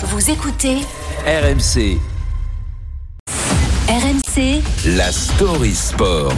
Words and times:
Vous 0.00 0.30
écoutez 0.30 0.76
RMC, 1.26 1.98
RMC 3.88 4.62
la 4.96 5.10
story 5.10 5.74
sport. 5.74 6.32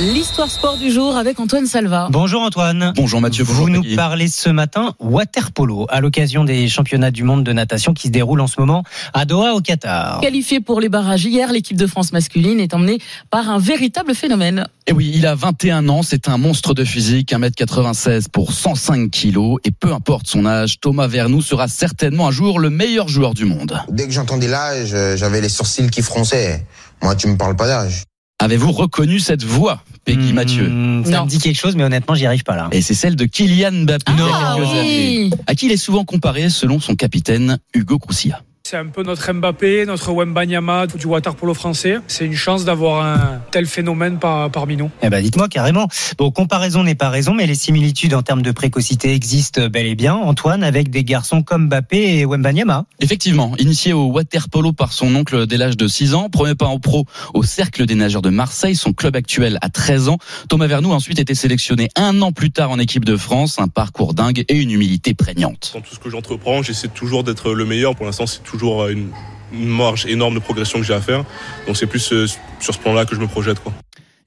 L'histoire 0.00 0.50
sport 0.50 0.78
du 0.78 0.90
jour 0.90 1.14
avec 1.18 1.38
Antoine 1.40 1.66
Salva. 1.66 2.08
Bonjour 2.10 2.40
Antoine. 2.40 2.94
Bonjour 2.96 3.20
Mathieu, 3.20 3.44
Vous 3.44 3.52
bonjour 3.52 3.68
nous 3.68 3.96
parlez 3.96 4.28
ce 4.28 4.48
matin 4.48 4.94
water 4.98 5.52
polo 5.52 5.84
à 5.90 6.00
l'occasion 6.00 6.42
des 6.42 6.68
championnats 6.68 7.10
du 7.10 7.22
monde 7.22 7.44
de 7.44 7.52
natation 7.52 7.92
qui 7.92 8.08
se 8.08 8.12
déroulent 8.12 8.40
en 8.40 8.46
ce 8.46 8.58
moment 8.58 8.82
à 9.12 9.26
Doha 9.26 9.52
au 9.52 9.60
Qatar. 9.60 10.20
Qualifiée 10.22 10.60
pour 10.60 10.80
les 10.80 10.88
barrages 10.88 11.26
hier, 11.26 11.52
l'équipe 11.52 11.76
de 11.76 11.86
France 11.86 12.12
masculine 12.12 12.60
est 12.60 12.72
emmenée 12.72 12.98
par 13.28 13.50
un 13.50 13.58
véritable 13.58 14.14
phénomène. 14.14 14.66
Et 14.86 14.92
oui, 14.92 15.12
il 15.14 15.26
a 15.26 15.34
21 15.34 15.86
ans, 15.90 16.02
c'est 16.02 16.28
un 16.28 16.38
monstre 16.38 16.72
de 16.72 16.84
physique, 16.84 17.32
1m96 17.32 18.30
pour 18.32 18.54
105 18.54 19.10
kilos, 19.10 19.58
et 19.64 19.70
peu 19.70 19.92
importe 19.92 20.26
son 20.28 20.46
âge, 20.46 20.80
Thomas 20.80 21.08
Vernou 21.08 21.42
sera 21.42 21.68
certainement 21.68 22.28
un 22.28 22.32
jour 22.32 22.58
le 22.58 22.70
meilleur 22.70 23.08
joueur 23.08 23.34
du 23.34 23.44
monde. 23.44 23.78
Dès 23.90 24.06
que 24.06 24.14
j'entendais 24.14 24.48
l'âge, 24.48 24.96
j'avais 25.16 25.42
les 25.42 25.50
sourcils 25.50 25.90
qui 25.90 26.00
fronçaient. 26.00 26.64
Moi, 27.02 27.14
tu 27.16 27.28
me 27.28 27.36
parles 27.36 27.56
pas 27.56 27.66
d'âge. 27.66 28.04
Avez-vous 28.42 28.72
reconnu 28.72 29.20
cette 29.20 29.44
voix, 29.44 29.82
Peggy 30.06 30.32
Hmm, 30.32 30.34
Mathieu? 30.34 30.64
Ça 31.04 31.10
Non. 31.18 31.24
me 31.24 31.28
dit 31.28 31.38
quelque 31.38 31.58
chose, 31.58 31.76
mais 31.76 31.84
honnêtement, 31.84 32.14
j'y 32.14 32.24
arrive 32.24 32.42
pas 32.42 32.56
là. 32.56 32.68
Et 32.72 32.80
c'est 32.80 32.94
celle 32.94 33.14
de 33.14 33.26
Kylian 33.26 33.70
Mbappé, 33.84 34.12
Ah 34.18 34.56
oui 34.58 35.30
à 35.46 35.54
qui 35.54 35.66
il 35.66 35.72
est 35.72 35.76
souvent 35.76 36.04
comparé 36.04 36.48
selon 36.48 36.80
son 36.80 36.94
capitaine 36.96 37.58
Hugo 37.74 37.98
Crousilla. 37.98 38.42
C'est 38.70 38.76
un 38.76 38.86
peu 38.86 39.02
notre 39.02 39.32
Mbappé, 39.32 39.84
notre 39.84 40.12
Wembanyama 40.12 40.86
du 40.86 41.04
water 41.06 41.34
polo 41.34 41.54
français. 41.54 41.96
C'est 42.06 42.24
une 42.24 42.36
chance 42.36 42.64
d'avoir 42.64 43.04
un 43.04 43.40
tel 43.50 43.66
phénomène 43.66 44.20
par- 44.20 44.48
parmi 44.48 44.76
nous. 44.76 44.92
Eh 45.02 45.10
ben, 45.10 45.20
dites-moi 45.20 45.48
carrément. 45.48 45.88
Bon, 46.18 46.30
comparaison 46.30 46.84
n'est 46.84 46.94
pas 46.94 47.08
raison, 47.08 47.34
mais 47.34 47.48
les 47.48 47.56
similitudes 47.56 48.14
en 48.14 48.22
termes 48.22 48.42
de 48.42 48.52
précocité 48.52 49.12
existent 49.12 49.66
bel 49.66 49.86
et 49.86 49.96
bien. 49.96 50.14
Antoine, 50.14 50.62
avec 50.62 50.88
des 50.88 51.02
garçons 51.02 51.42
comme 51.42 51.66
Mbappé 51.66 52.18
et 52.20 52.24
Wembanyama. 52.24 52.84
Effectivement, 53.00 53.56
initié 53.58 53.92
au 53.92 54.04
water 54.04 54.48
polo 54.48 54.72
par 54.72 54.92
son 54.92 55.12
oncle 55.16 55.48
dès 55.48 55.56
l'âge 55.56 55.76
de 55.76 55.88
6 55.88 56.14
ans, 56.14 56.28
premier 56.30 56.54
pas 56.54 56.66
en 56.66 56.78
pro 56.78 57.06
au 57.34 57.42
Cercle 57.42 57.86
des 57.86 57.96
nageurs 57.96 58.22
de 58.22 58.30
Marseille, 58.30 58.76
son 58.76 58.92
club 58.92 59.16
actuel 59.16 59.58
à 59.62 59.68
13 59.68 60.10
ans, 60.10 60.18
Thomas 60.48 60.68
Vernou 60.68 60.92
a 60.92 60.94
ensuite 60.94 61.18
été 61.18 61.34
sélectionné 61.34 61.88
un 61.96 62.22
an 62.22 62.30
plus 62.30 62.52
tard 62.52 62.70
en 62.70 62.78
équipe 62.78 63.04
de 63.04 63.16
France, 63.16 63.58
un 63.58 63.66
parcours 63.66 64.14
dingue 64.14 64.44
et 64.46 64.54
une 64.56 64.70
humilité 64.70 65.12
prégnante. 65.12 65.72
Dans 65.74 65.80
tout 65.80 65.96
ce 65.96 65.98
que 65.98 66.08
j'entreprends, 66.08 66.62
j'essaie 66.62 66.86
toujours 66.86 67.24
d'être 67.24 67.52
le 67.52 67.64
meilleur. 67.64 67.96
Pour 67.96 68.06
l'instant, 68.06 68.28
c'est 68.28 68.44
toujours 68.44 68.59
une, 68.62 69.10
une 69.52 69.68
marge 69.68 70.06
énorme 70.06 70.34
de 70.34 70.40
progression 70.40 70.78
que 70.78 70.84
j'ai 70.84 70.94
à 70.94 71.00
faire. 71.00 71.24
Donc 71.66 71.76
c'est 71.76 71.86
plus 71.86 72.12
euh, 72.12 72.26
sur 72.60 72.74
ce 72.74 72.78
plan-là 72.78 73.04
que 73.04 73.14
je 73.14 73.20
me 73.20 73.26
projette. 73.26 73.60
Quoi. 73.60 73.72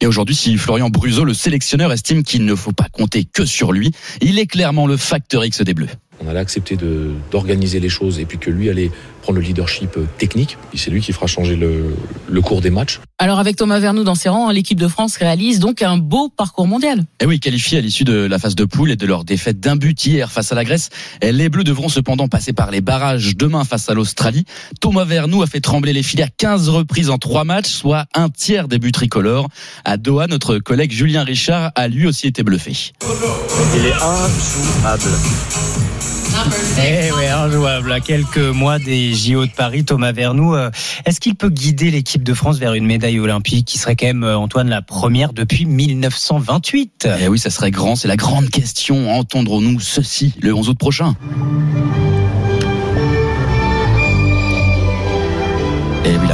Et 0.01 0.05
aujourd'hui, 0.05 0.35
si 0.35 0.57
Florian 0.57 0.89
Bruzo, 0.89 1.23
le 1.23 1.33
sélectionneur, 1.33 1.91
estime 1.91 2.23
qu'il 2.23 2.45
ne 2.45 2.55
faut 2.55 2.73
pas 2.73 2.87
compter 2.91 3.23
que 3.23 3.45
sur 3.45 3.71
lui, 3.71 3.91
il 4.21 4.37
est 4.37 4.47
clairement 4.47 4.85
le 4.85 4.97
facteur 4.97 5.45
X 5.45 5.61
des 5.61 5.73
Bleus. 5.73 5.87
On 6.19 6.27
allait 6.27 6.39
accepter 6.39 6.77
d'organiser 7.31 7.79
les 7.79 7.89
choses 7.89 8.19
et 8.19 8.25
puis 8.25 8.37
que 8.37 8.49
lui 8.49 8.69
allait 8.69 8.91
prendre 9.21 9.39
le 9.39 9.45
leadership 9.45 9.95
euh, 9.97 10.05
technique. 10.17 10.57
Et 10.73 10.77
c'est 10.77 10.91
lui 10.91 11.01
qui 11.01 11.13
fera 11.13 11.27
changer 11.27 11.55
le, 11.55 11.95
le 12.29 12.41
cours 12.41 12.61
des 12.61 12.69
matchs. 12.69 12.99
Alors 13.17 13.39
avec 13.39 13.55
Thomas 13.55 13.79
Vernou 13.79 14.03
dans 14.03 14.15
ses 14.15 14.27
rangs, 14.27 14.51
l'équipe 14.51 14.79
de 14.79 14.87
France 14.87 15.15
réalise 15.15 15.59
donc 15.59 15.81
un 15.81 15.97
beau 15.97 16.29
parcours 16.29 16.67
mondial. 16.67 17.05
Et 17.21 17.25
oui, 17.25 17.39
qualifié 17.39 17.77
à 17.77 17.81
l'issue 17.81 18.03
de 18.03 18.25
la 18.25 18.37
phase 18.37 18.55
de 18.55 18.65
poule 18.65 18.91
et 18.91 18.95
de 18.97 19.05
leur 19.05 19.23
défaite 19.23 19.61
d'un 19.61 19.77
but 19.77 20.05
hier 20.05 20.29
face 20.29 20.51
à 20.51 20.55
la 20.55 20.65
Grèce, 20.65 20.89
les 21.21 21.47
Bleus 21.47 21.63
devront 21.63 21.87
cependant 21.87 22.27
passer 22.27 22.51
par 22.51 22.69
les 22.69 22.81
barrages 22.81 23.37
demain 23.37 23.63
face 23.63 23.87
à 23.89 23.93
l'Australie. 23.93 24.43
Thomas 24.81 25.05
Vernou 25.05 25.41
a 25.41 25.47
fait 25.47 25.61
trembler 25.61 25.93
les 25.93 26.03
filets 26.03 26.23
à 26.23 26.29
15 26.37 26.67
reprises 26.67 27.09
en 27.09 27.17
3 27.17 27.45
matchs, 27.45 27.69
soit 27.69 28.05
un 28.13 28.29
tiers 28.29 28.67
des 28.67 28.77
buts 28.77 28.91
tricolores. 28.91 29.47
À 29.85 29.95
Doha, 29.95 30.27
notre 30.27 30.57
collègue 30.57 30.91
Julien 30.91 31.23
Richard 31.23 31.71
a 31.75 31.87
lui 31.87 32.07
aussi 32.07 32.27
été 32.27 32.43
bluffé. 32.43 32.91
Eh 36.35 37.11
ouais, 37.11 37.27
injouable. 37.27 37.91
À 37.91 37.99
quelques 37.99 38.37
mois 38.37 38.79
des 38.79 39.13
JO 39.13 39.45
de 39.45 39.51
Paris, 39.51 39.85
Thomas 39.85 40.11
Vernou, 40.11 40.55
euh, 40.55 40.71
est-ce 41.05 41.19
qu'il 41.19 41.35
peut 41.35 41.49
guider 41.49 41.91
l'équipe 41.91 42.23
de 42.23 42.33
France 42.33 42.57
vers 42.57 42.73
une 42.73 42.85
médaille 42.85 43.19
olympique 43.19 43.67
qui 43.67 43.77
serait 43.77 43.95
quand 43.95 44.07
même, 44.07 44.23
euh, 44.23 44.37
Antoine, 44.37 44.69
la 44.69 44.81
première 44.81 45.33
depuis 45.33 45.65
1928 45.65 47.07
Eh 47.21 47.27
oui, 47.27 47.39
ça 47.39 47.49
serait 47.49 47.71
grand, 47.71 47.95
c'est 47.95 48.07
la 48.07 48.17
grande 48.17 48.49
question. 48.49 49.11
Entendrons-nous 49.11 49.79
ceci 49.79 50.33
le 50.41 50.53
11 50.53 50.69
août 50.69 50.77
prochain? 50.77 51.15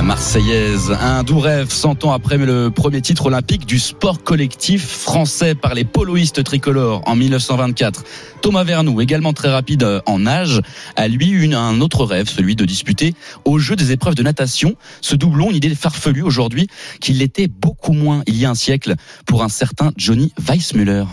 Marseillaise, 0.09 0.91
un 0.99 1.21
doux 1.21 1.37
rêve, 1.37 1.69
100 1.69 2.03
ans 2.03 2.13
après 2.13 2.39
le 2.39 2.71
premier 2.71 2.99
titre 2.99 3.27
olympique 3.27 3.67
du 3.67 3.77
sport 3.77 4.23
collectif 4.23 4.83
français 4.83 5.53
par 5.53 5.75
les 5.75 5.83
poloistes 5.83 6.43
tricolores 6.43 7.03
en 7.05 7.15
1924. 7.15 8.03
Thomas 8.41 8.63
Vernou, 8.63 9.01
également 9.01 9.33
très 9.33 9.51
rapide 9.51 9.83
euh, 9.83 10.01
en 10.07 10.25
âge, 10.25 10.61
a 10.95 11.07
lui 11.07 11.27
une, 11.27 11.53
un 11.53 11.79
autre 11.79 12.05
rêve, 12.05 12.27
celui 12.27 12.55
de 12.55 12.65
disputer 12.65 13.13
au 13.45 13.59
jeu 13.59 13.75
des 13.75 13.91
épreuves 13.91 14.15
de 14.15 14.23
natation. 14.23 14.73
Ce 15.01 15.15
doublon, 15.15 15.51
une 15.51 15.57
idée 15.57 15.75
farfelue 15.75 16.23
aujourd'hui, 16.23 16.69
qu'il 16.99 17.19
l'était 17.19 17.47
beaucoup 17.47 17.93
moins 17.93 18.23
il 18.25 18.35
y 18.35 18.45
a 18.45 18.49
un 18.49 18.55
siècle 18.55 18.95
pour 19.27 19.43
un 19.43 19.49
certain 19.49 19.91
Johnny 19.95 20.33
Weissmuller. 20.49 21.03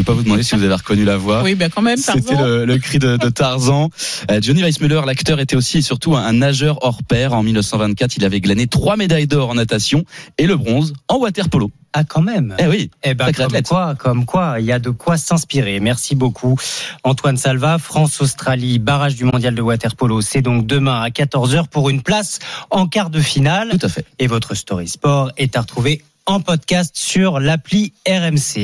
Vais 0.00 0.04
pas 0.04 0.12
vous 0.12 0.22
demander 0.22 0.42
si 0.42 0.54
vous 0.54 0.62
avez 0.64 0.74
reconnu 0.74 1.04
la 1.04 1.16
voix. 1.16 1.42
Oui, 1.42 1.54
bien 1.54 1.68
quand 1.68 1.82
même, 1.82 1.96
C'était 1.98 2.36
le, 2.36 2.64
le 2.64 2.78
cri 2.78 2.98
de, 2.98 3.16
de 3.16 3.28
Tarzan. 3.28 3.90
Euh, 4.30 4.40
Johnny 4.42 4.62
Weissmuller, 4.62 5.00
l'acteur, 5.06 5.40
était 5.40 5.56
aussi 5.56 5.78
et 5.78 5.82
surtout 5.82 6.16
un, 6.16 6.24
un 6.24 6.32
nageur 6.32 6.78
hors 6.82 7.02
pair. 7.02 7.32
En 7.32 7.42
1924, 7.42 8.16
il 8.16 8.24
avait 8.24 8.40
glané 8.40 8.66
trois 8.66 8.96
médailles 8.96 9.26
d'or 9.26 9.50
en 9.50 9.54
natation 9.54 10.04
et 10.38 10.46
le 10.46 10.56
bronze 10.56 10.92
en 11.08 11.16
water 11.18 11.48
polo. 11.48 11.70
Ah, 11.92 12.04
quand 12.04 12.20
même 12.20 12.54
Eh 12.58 12.66
oui, 12.66 12.90
Eh 13.04 13.14
ben, 13.14 13.32
comme 13.32 13.46
athlète. 13.46 13.68
quoi, 13.68 13.94
comme 13.94 14.26
quoi, 14.26 14.56
il 14.60 14.66
y 14.66 14.72
a 14.72 14.78
de 14.78 14.90
quoi 14.90 15.16
s'inspirer. 15.16 15.80
Merci 15.80 16.14
beaucoup, 16.14 16.56
Antoine 17.04 17.38
Salva. 17.38 17.78
France-Australie, 17.78 18.78
barrage 18.78 19.14
du 19.16 19.24
mondial 19.24 19.54
de 19.54 19.62
waterpolo. 19.62 20.20
C'est 20.20 20.42
donc 20.42 20.66
demain 20.66 21.00
à 21.00 21.08
14h 21.08 21.68
pour 21.68 21.88
une 21.88 22.02
place 22.02 22.38
en 22.70 22.86
quart 22.86 23.08
de 23.10 23.20
finale. 23.20 23.70
tout 23.78 23.86
à 23.86 23.88
fait. 23.88 24.04
Et 24.18 24.26
votre 24.26 24.54
story 24.54 24.88
sport 24.88 25.32
est 25.38 25.56
à 25.56 25.62
retrouver 25.62 26.02
en 26.26 26.40
podcast 26.40 26.90
sur 26.96 27.40
l'appli 27.40 27.92
RMC. 28.06 28.58